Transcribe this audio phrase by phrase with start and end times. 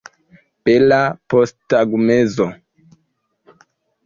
[0.69, 1.01] Bela
[1.33, 2.47] posttagmezo.